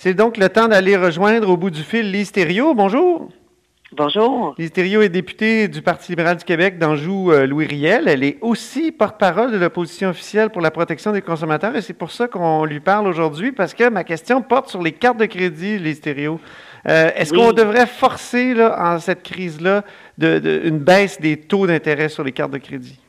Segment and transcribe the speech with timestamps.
[0.00, 2.72] C'est donc le temps d'aller rejoindre au bout du fil Lise Thériault.
[2.72, 3.30] Bonjour.
[3.90, 4.54] Bonjour.
[4.56, 8.06] Lise Thériault est députée du Parti libéral du Québec d'Anjou euh, Louis Riel.
[8.06, 12.12] Elle est aussi porte-parole de l'opposition officielle pour la protection des consommateurs et c'est pour
[12.12, 15.80] ça qu'on lui parle aujourd'hui parce que ma question porte sur les cartes de crédit,
[15.80, 16.38] Lise Thériault.
[16.86, 19.82] Euh, Est-ce qu'on devrait forcer là, en cette crise-là
[20.16, 23.00] de, une baisse des taux d'intérêt sur les cartes de crédit?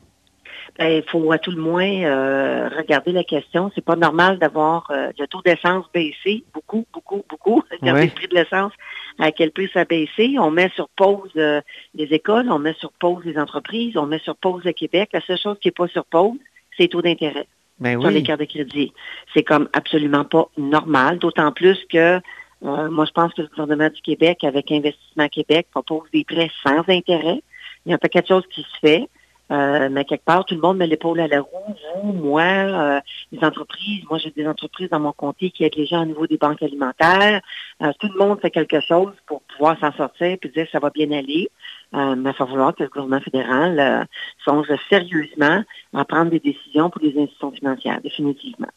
[0.80, 3.70] Ben, il faut à tout le moins euh, regarder la question.
[3.74, 7.62] C'est pas normal d'avoir euh, le taux d'essence baissé beaucoup, beaucoup, beaucoup.
[7.82, 8.72] Regardez le prix de l'essence,
[9.18, 10.36] à quel prix ça a baissé.
[10.38, 11.60] On met sur pause euh,
[11.94, 15.10] les écoles, on met sur pause les entreprises, on met sur pause le Québec.
[15.12, 16.38] La seule chose qui n'est pas sur pause,
[16.74, 17.46] c'est les taux d'intérêt
[17.78, 18.94] ben sur les cartes de crédit.
[19.34, 22.22] C'est comme absolument pas normal, d'autant plus que
[22.62, 26.88] moi, je pense que le gouvernement du Québec, avec Investissement Québec, propose des prêts sans
[26.88, 27.42] intérêt.
[27.84, 29.08] Il y a un paquet de choses qui se fait.
[29.50, 31.74] Euh, mais quelque part, tout le monde met l'épaule à la roue.
[32.02, 33.00] Vous, moi, euh,
[33.32, 34.04] les entreprises.
[34.08, 36.62] Moi, j'ai des entreprises dans mon comté qui aident les gens au niveau des banques
[36.62, 37.40] alimentaires.
[37.82, 40.78] Euh, tout le monde fait quelque chose pour pouvoir s'en sortir puis dire que ça
[40.78, 41.50] va bien aller.
[41.92, 44.06] mais il va falloir que le gouvernement fédéral
[44.44, 48.68] songe sérieusement à prendre des décisions pour les institutions financières, définitivement.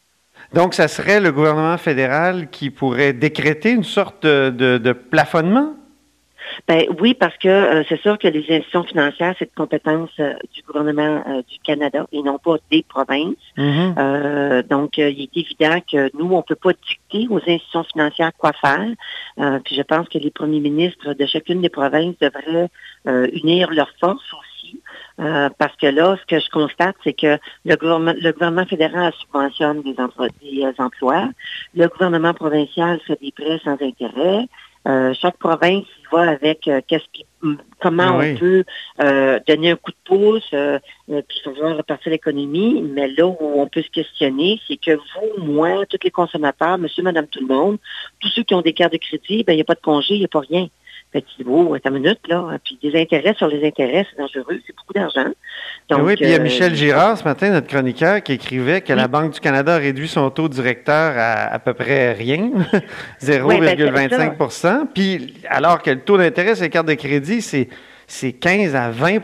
[0.52, 5.74] Donc, ça serait le gouvernement fédéral qui pourrait décréter une sorte de plafonnement?
[6.66, 10.34] Ben oui, parce que euh, c'est sûr que les institutions financières, c'est de compétence euh,
[10.54, 13.34] du gouvernement euh, du Canada et non pas des provinces.
[13.56, 14.68] Mm-hmm.
[14.68, 18.52] donc, il est évident que nous, on ne peut pas dicter aux institutions financières quoi
[18.52, 19.60] faire.
[19.64, 22.68] puis je pense que les premiers ministres de chacune des provinces devraient
[23.32, 24.80] unir leurs forces aussi.
[25.58, 29.82] parce que là, ce que je constate, c'est que le gouvernement, le gouvernement fédéral subventionne
[29.82, 29.94] des,
[30.42, 31.28] des emplois,
[31.74, 34.48] le gouvernement provincial fait des prêts sans intérêt,
[34.86, 37.24] euh, chaque province va avec euh, qu'est-ce qui,
[37.80, 38.64] comment on peut
[39.00, 42.82] euh, donner un coup de pouce, puis voir repartir l'économie.
[42.82, 47.02] Mais là où on peut se questionner, c'est que vous, moi, tous les consommateurs, monsieur,
[47.02, 47.78] madame, tout le monde,
[48.20, 50.14] tous ceux qui ont des cartes de crédit, ben il n'y a pas de congé,
[50.14, 50.68] il n'y a pas rien.
[51.14, 52.58] Petit beau, ta minute, là.
[52.64, 55.30] Puis des intérêts sur les intérêts, c'est dangereux, c'est beaucoup d'argent.
[56.02, 59.06] oui, puis il y a Michel Girard ce matin, notre chroniqueur, qui écrivait que la
[59.06, 62.50] Banque du Canada a réduit son taux directeur à à peu près rien,
[63.22, 67.40] 0,25 ben, Puis alors que le taux d'intérêt sur les cartes de crédit,
[68.08, 69.20] c'est 15 à 20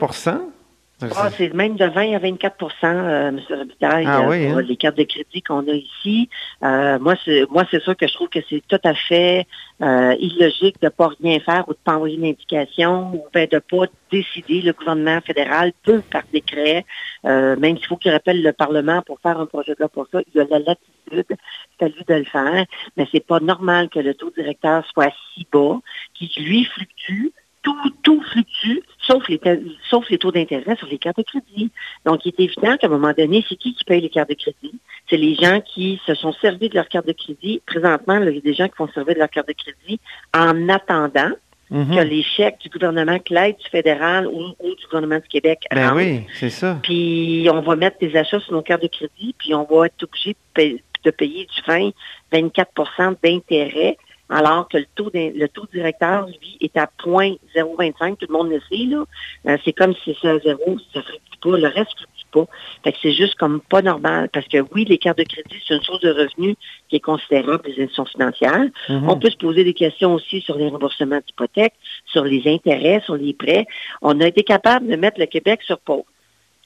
[1.16, 3.40] ah, c'est même de 20 à 24 euh, M.
[3.48, 4.60] Robitaille, ah, oui, hein?
[4.60, 6.28] les cartes de crédit qu'on a ici.
[6.62, 9.46] Euh, moi, c'est moi, c'est sûr que je trouve que c'est tout à fait
[9.82, 13.24] euh, illogique de ne pas rien faire ou de ne pas envoyer une indication ou
[13.32, 14.62] ben, de ne pas décider.
[14.62, 16.84] Le gouvernement fédéral peut, par décret,
[17.24, 20.06] euh, même s'il faut qu'il rappelle le Parlement pour faire un projet de loi pour
[20.12, 21.36] ça, il a la latitude,
[21.78, 22.66] c'est à lui de le faire,
[22.96, 25.78] mais c'est pas normal que le taux directeur soit si bas,
[26.14, 27.30] qui lui fluctue
[27.62, 29.40] tout, tout fluctue, sauf les,
[29.88, 31.70] sauf les taux d'intérêt sur les cartes de crédit.
[32.04, 34.34] Donc, il est évident qu'à un moment donné, c'est qui qui paye les cartes de
[34.34, 34.78] crédit?
[35.08, 37.60] C'est les gens qui se sont servis de leur carte de crédit.
[37.66, 40.00] Présentement, il y a des gens qui vont servir de leur carte de crédit
[40.34, 41.32] en attendant
[41.70, 41.96] mm-hmm.
[41.96, 45.94] que les chèques du gouvernement, que l'aide du fédéral ou, du gouvernement du Québec ben
[45.94, 46.78] oui, c'est ça.
[46.82, 50.02] Puis on va mettre des achats sur nos cartes de crédit, puis on va être
[50.02, 51.90] obligé de payer du 20,
[52.32, 53.96] 24% d'intérêt
[54.30, 58.60] alors que le taux, le taux directeur, lui, est à 0.025, tout le monde le
[58.70, 59.04] sait, là.
[59.46, 62.46] Euh, c'est comme si c'est à zéro, ça ne pas, le reste ne pas.
[62.84, 65.74] Fait que c'est juste comme pas normal, parce que oui, les cartes de crédit, c'est
[65.74, 66.54] une source de revenus
[66.88, 68.66] qui est considérable des institutions financières.
[68.88, 69.08] Mm-hmm.
[69.08, 71.74] On peut se poser des questions aussi sur les remboursements d'hypothèques,
[72.06, 73.66] sur les intérêts, sur les prêts.
[74.00, 76.04] On a été capable de mettre le Québec sur pause.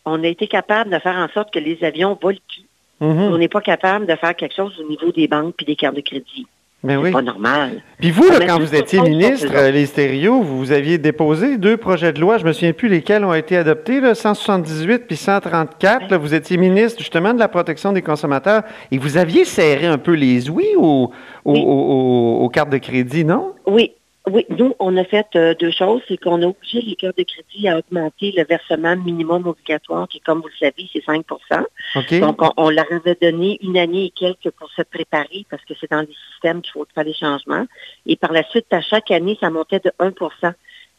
[0.05, 2.67] On a été capable de faire en sorte que les avions volent plus.
[3.01, 3.33] Mm-hmm.
[3.33, 5.97] On n'est pas capable de faire quelque chose au niveau des banques puis des cartes
[5.97, 6.47] de crédit.
[6.85, 7.11] Mais oui.
[7.11, 7.83] pas normal.
[7.99, 12.37] Puis vous, quand vous étiez ministre, les stéréos, vous aviez déposé deux projets de loi,
[12.37, 16.15] je me souviens plus lesquels ont été adoptés, là, 178 puis 134.
[16.17, 18.63] vous étiez ministre justement de la protection des consommateurs
[18.93, 21.11] et vous aviez serré un peu les ouïes aux,
[21.45, 23.55] aux cartes de crédit, non?
[23.67, 23.93] Oui,
[24.27, 26.01] oui, nous, on a fait euh, deux choses.
[26.09, 30.21] C'est qu'on a obligé les cœurs de crédit à augmenter le versement minimum obligatoire, qui,
[30.21, 34.51] comme vous le savez, c'est 5% Donc, on, leur avait donné une année et quelques
[34.57, 37.67] pour se préparer, parce que c'est dans les systèmes qu'il faut faire des changements.
[38.07, 40.55] Et par la suite, à chaque année, ça montait de 1%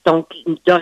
[0.06, 0.36] donc,
[0.68, 0.80] là,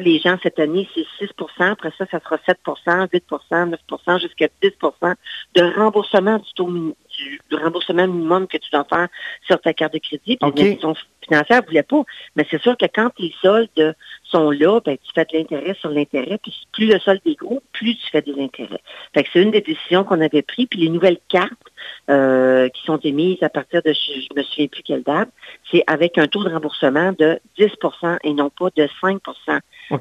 [0.00, 5.14] les gens, cette année, c'est 6% Après ça, ça sera 7% 8% 9% jusqu'à 10%
[5.54, 9.08] de remboursement du taux du, remboursement minimum que tu dois faire
[9.46, 10.36] sur ta carte de crédit.
[10.54, 10.78] Puis
[11.24, 12.02] financière ne voulait pas.
[12.36, 15.90] Mais c'est sûr que quand les soldes sont là, ben, tu fais de l'intérêt sur
[15.90, 16.38] l'intérêt.
[16.42, 18.80] Puis plus le solde est gros, plus tu fais des intérêts.
[19.12, 20.66] Fait que c'est une des décisions qu'on avait prises.
[20.70, 21.52] Puis les nouvelles cartes
[22.10, 25.28] euh, qui sont émises à partir de, je me souviens plus quelle date,
[25.70, 29.18] c'est avec un taux de remboursement de 10% et non pas de 5%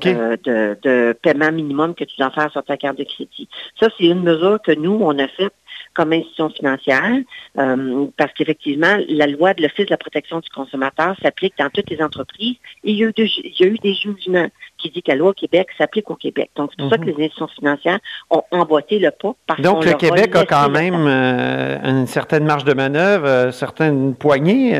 [0.08, 0.38] euh,
[0.82, 3.48] de, paiement minimum que tu dois faire sur ta carte de crédit.
[3.80, 5.54] Ça, c'est une mesure que nous, on a faite
[5.94, 7.18] comme institution financière,
[7.58, 11.90] euh, parce qu'effectivement, la loi de l'Office de la protection du consommateur s'applique dans toutes
[11.90, 14.48] les entreprises et il y a eu, il y a eu des jugements
[14.78, 16.50] qui disent que la loi au Québec s'applique au Québec.
[16.56, 17.16] Donc, c'est pour ça que mhm.
[17.18, 18.00] les institutions financières
[18.30, 19.36] ont emboîté le pas.
[19.46, 23.52] Parce Donc, le Québec a quand même euh, une certaine marge de manœuvre, une euh,
[23.52, 24.80] certaine poignée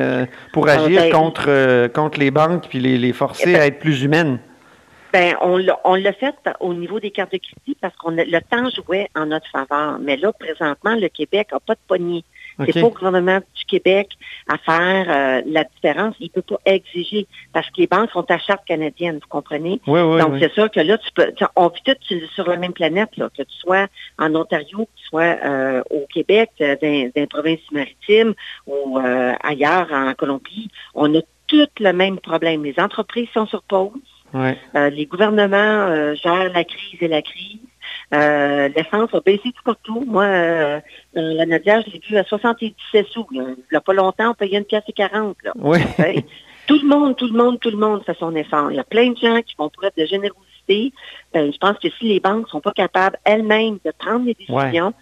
[0.52, 3.66] pour ah, agir ben, contre, contre les banques puis les, les forcer eh ben, à
[3.68, 4.40] être plus humaines.
[5.14, 9.10] Ben, on l'a fait au niveau des cartes de crédit parce qu'on le temps jouait
[9.16, 10.00] en notre faveur.
[10.00, 12.24] Mais là, présentement, le Québec n'a pas de poignée.
[12.66, 14.10] C'est pas au gouvernement du Québec
[14.48, 16.16] à faire euh, la différence.
[16.20, 19.82] Il peut pas exiger parce que les banques sont à charte canadienne, vous comprenez?
[19.88, 22.74] Oui, oui, Donc, c'est sûr que là, tu peux, on vit tous sur la même
[22.74, 23.88] planète, là, que tu sois
[24.20, 28.34] en Ontario, que tu sois euh, au Québec, euh, dans, dans les provinces maritimes
[28.68, 30.70] ou ailleurs en Colombie.
[30.94, 32.64] On a tous le même problème.
[32.64, 33.92] Les entreprises sont sur pause.
[34.36, 37.60] Euh, les gouvernements euh, gèrent la crise et la crise.
[38.14, 40.04] Euh, L'essence a baissé tout partout.
[40.08, 40.80] Moi, euh,
[41.14, 43.26] la Nadia, je l'ai vu à 77 sous.
[43.32, 45.38] Il n'y a pas longtemps, on payait une pièce et 40.
[45.44, 45.52] Là.
[45.56, 45.80] Oui.
[46.68, 48.72] tout le monde, tout le monde, tout le monde fait son effort.
[48.72, 50.94] Il y a plein de gens qui font preuve de générosité.
[51.34, 54.34] Ben, je pense que si les banques ne sont pas capables elles-mêmes de prendre les
[54.34, 54.94] décisions,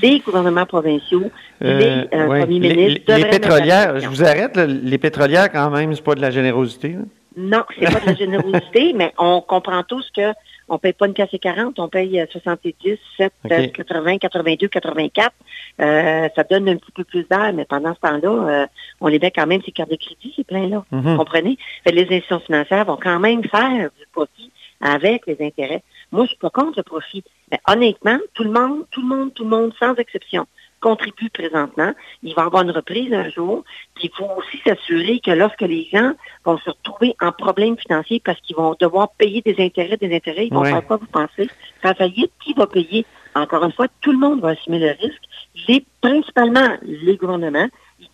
[0.00, 1.30] les gouvernements provinciaux,
[1.60, 3.12] les premiers ministres...
[3.12, 6.96] Les, pétrolières, je vous arrête, les pétrolières quand même, c'est pas de la générosité.
[7.36, 10.32] Non, c'est pas de la générosité, mais on comprend tous que
[10.68, 13.32] on paye pas une casse 40, on paye 70, 7,
[13.74, 15.32] 80, 82, 84.
[15.78, 18.66] ça donne un petit peu plus d'air, mais pendant ce temps-là, euh,
[19.00, 20.84] on les met quand même ces cartes de crédit, ces pleins-là.
[20.90, 21.16] Vous mhm.
[21.18, 21.58] comprenez?
[21.84, 24.50] les institutions financières vont quand même faire du profit
[24.80, 25.82] avec les intérêts.
[26.10, 27.24] Moi, je suis pas contre le profit.
[27.50, 30.46] Mais honnêtement, tout le monde, tout le monde, tout le monde, sans exception,
[30.82, 31.92] contribue présentement.
[32.22, 33.64] Il va y avoir une reprise un jour.
[33.94, 36.12] Puis il faut aussi s'assurer que lorsque les gens
[36.44, 40.48] vont se retrouver en problème financier parce qu'ils vont devoir payer des intérêts, des intérêts,
[40.48, 41.48] ils vont faire quoi, vous pensez?
[41.80, 43.06] Faire faillite, qui va payer?
[43.34, 45.22] Encore une fois, tout le monde va assumer le risque.
[45.68, 47.68] Les, principalement les gouvernements,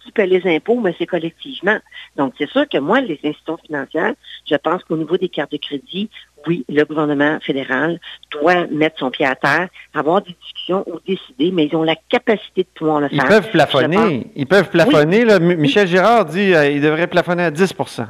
[0.05, 1.79] qui paient les impôts, mais c'est collectivement.
[2.17, 4.14] Donc, c'est sûr que moi, les institutions financières,
[4.49, 6.08] je pense qu'au niveau des cartes de crédit,
[6.46, 7.99] oui, le gouvernement fédéral
[8.31, 11.96] doit mettre son pied à terre, avoir des discussions ou décider, mais ils ont la
[12.08, 13.25] capacité de pouvoir le faire.
[13.25, 14.26] Ils peuvent plafonner.
[14.37, 15.25] Ils peuvent plafonner.
[15.40, 18.06] Michel Girard dit qu'il devrait plafonner à 10%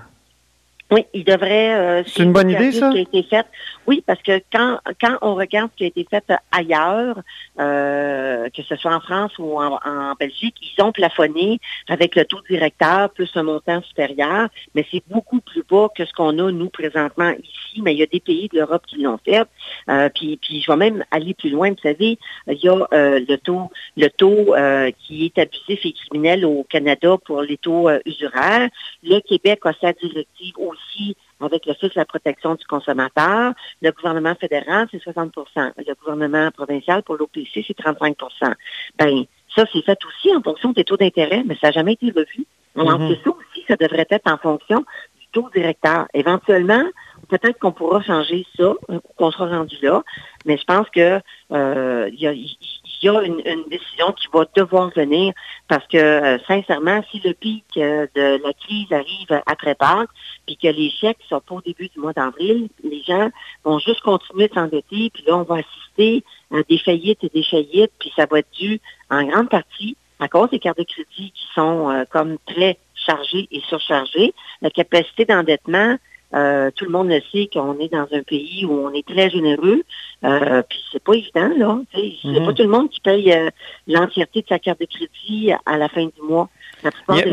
[0.90, 1.74] oui, il devrait.
[1.74, 2.90] Euh, c'est une bonne idée, ça?
[2.90, 3.46] Qui a été faite.
[3.88, 7.22] Oui, parce que quand quand on regarde ce qui a été fait ailleurs,
[7.58, 11.58] euh, que ce soit en France ou en, Belgique, ils ont plafonné
[11.88, 16.12] avec le taux directeur plus un montant supérieur, mais c'est beaucoup plus bas que ce
[16.12, 17.80] qu'on a nous présentement ici.
[17.80, 19.46] Mais il y a des pays de l'Europe qui l'ont fait.
[19.88, 21.70] Euh, puis puis je vais même aller plus loin.
[21.70, 25.94] Vous savez, il y a euh, le taux le taux euh, qui est abusif et
[25.94, 28.68] criminel au Canada pour les taux usuraires.
[29.02, 33.52] Le Québec a sa directive aussi avec le de la protection du consommateur.
[33.82, 35.30] Le gouvernement fédéral, c'est 60%
[35.76, 38.54] Le gouvernement provincial, pour l'OPC, c'est 35%
[38.98, 39.24] Ben,
[39.54, 42.46] ça, c'est fait aussi en fonction des taux d'intérêt, mais ça n'a jamais été revu.
[42.76, 44.84] Alors, mm ça aussi, ça devrait être en fonction
[45.20, 46.06] du taux directeur.
[46.14, 46.84] Éventuellement,
[47.28, 48.74] peut-être qu'on pourra changer ça,
[49.16, 50.02] qu'on sera rendu là,
[50.44, 51.20] mais je pense que
[51.52, 55.32] euh, il y a, y a une, décision qui va devoir venir
[55.68, 60.10] parce que, euh, sincèrement, si le pic euh, de la crise arrive après Pâques,
[60.46, 63.30] puis que les chèques sont au début du mois d'avril, les gens
[63.64, 67.44] vont juste continuer de s'endetter, puis là, on va assister à des faillites et des
[67.44, 68.80] faillites, puis ça va être dû
[69.10, 73.60] en grande partie à cause des cartes de crédit qui sont comme très chargées et
[73.68, 74.34] surchargées.
[74.62, 75.96] La capacité d'endettement,
[76.34, 79.30] euh, tout le monde le sait qu'on est dans un pays où on est très
[79.30, 79.82] généreux.
[80.24, 81.80] Euh, puis c'est pas évident, là.
[81.94, 82.54] C'est pas mhm.
[82.54, 83.50] tout le monde qui paye euh,
[83.86, 86.48] l'entièreté de sa carte de crédit à la fin du mois.
[86.82, 86.90] mais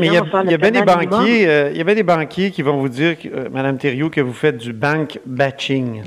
[0.07, 2.77] il y a, bien des banquiers, euh, il y a bien des banquiers qui vont
[2.77, 3.17] vous dire,
[3.51, 6.03] Madame Thériault, que vous faites du bank batching.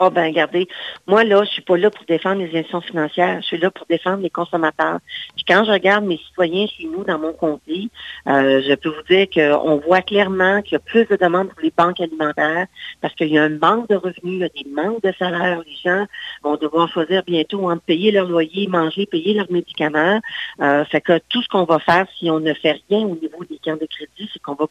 [0.00, 0.68] Ah oh, ben regardez,
[1.08, 3.84] moi là, je suis pas là pour défendre les institutions financières, je suis là pour
[3.86, 5.00] défendre les consommateurs.
[5.34, 7.88] Puis quand je regarde mes citoyens chez nous dans mon comté,
[8.28, 11.60] euh, je peux vous dire qu'on voit clairement qu'il y a plus de demandes pour
[11.62, 12.66] les banques alimentaires
[13.00, 15.62] parce qu'il y a un manque de revenus, il y a des manques de salaires.
[15.66, 16.06] Les gens
[16.44, 20.20] vont devoir choisir bientôt entre payer leur loyer, manger, payer leurs médicaments.
[20.60, 23.44] Euh, fait que tout ce qu'on va faire si on ne fait rien au niveau
[23.50, 24.66] des camps de crédit, c'est qu'on va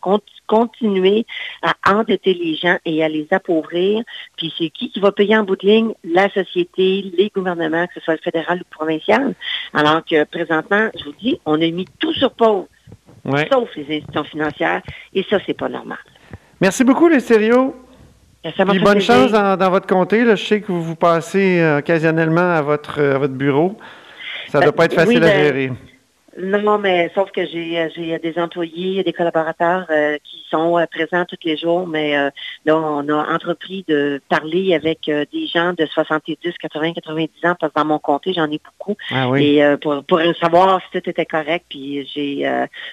[0.47, 1.25] continuer
[1.63, 4.03] à endetter les gens et à les appauvrir.
[4.37, 7.95] Puis c'est qui qui va payer en bout de ligne la société, les gouvernements, que
[7.95, 9.33] ce soit le fédéral ou le provincial.
[9.73, 12.65] Alors que présentement, je vous dis, on a mis tout sur pause,
[13.51, 14.81] sauf les institutions financières,
[15.13, 15.97] et ça, c'est pas normal.
[16.61, 17.73] Merci beaucoup, les sérieux.
[18.43, 20.25] Puis bonne chance dans, votre comté.
[20.25, 23.77] Je sais que vous vous passez euh, occasionnellement à votre, euh, votre bureau.
[24.47, 25.71] Ça ne doit pas être facile à ben, gérer.
[26.37, 31.57] Non, mais sauf que j'ai des employés, des collaborateurs euh, qui sont présents tous les
[31.57, 32.15] jours, mais
[32.65, 37.73] là, on a entrepris de parler avec des gens de 70, 80, 90 ans, parce
[37.73, 38.95] que dans mon comté, j'en ai beaucoup.
[39.11, 42.45] Ah et pour, pour savoir si tout était correct, puis j'ai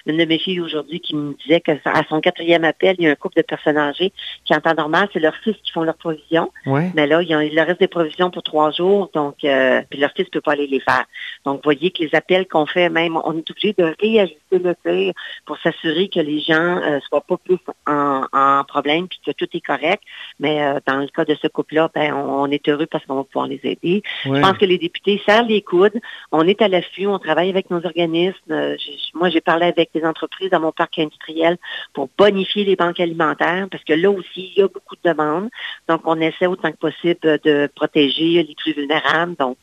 [0.05, 3.07] une de mes filles aujourd'hui qui me disait que à son quatrième appel, il y
[3.07, 4.11] a un couple de personnes âgées
[4.43, 6.51] qui, en temps normal, c'est leurs fils qui font leurs provisions.
[6.65, 10.25] Mais là, il, y leur reste des provisions pour trois jours, donc puis leur fils
[10.25, 11.05] ne peut pas aller les faire.
[11.45, 14.75] Donc, vous voyez que les appels qu'on fait, même, on est obligé de réajuster le
[14.83, 15.13] tir
[15.45, 19.61] pour s'assurer que les gens ne soient pas plus en, problème puis que tout est
[19.61, 20.03] correct.
[20.39, 23.47] Mais dans le cas de ce couple-là, ben, on, est heureux parce qu'on va pouvoir
[23.47, 24.01] les aider.
[24.23, 25.99] Je pense que les députés serrent les coudes.
[26.31, 28.75] On est à l'affût, on travaille avec nos organismes.
[29.13, 31.57] moi, j'ai parlé avec des entreprises dans mon parc industriel
[31.93, 35.49] pour bonifier les banques alimentaires parce que là aussi, il y a beaucoup de demandes.
[35.87, 39.35] Donc, on essaie autant que possible de protéger les plus vulnérables.
[39.35, 39.57] Donc,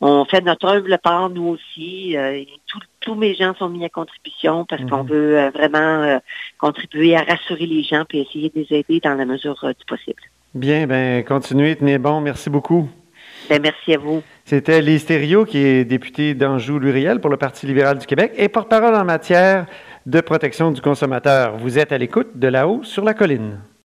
[0.00, 2.16] on fait notre œuvre part, nous aussi.
[2.16, 2.44] Euh,
[3.06, 5.10] tous mes gens sont mis à contribution parce qu'on mhm.
[5.10, 6.18] veut euh, vraiment euh,
[6.58, 10.20] contribuer à rassurer les gens et essayer de les aider dans la mesure du possible.
[10.54, 12.20] Bien, ben continuez, tenez bon.
[12.20, 12.88] Merci beaucoup.
[13.48, 14.24] Ben, merci à vous.
[14.44, 18.96] C'était Lise Thériault, qui est députée d'Anjou-Luriel pour le Parti libéral du Québec et porte-parole
[18.96, 19.66] en matière
[20.04, 21.56] de protection du consommateur.
[21.58, 23.60] Vous êtes à l'écoute de là-haut sur la colline.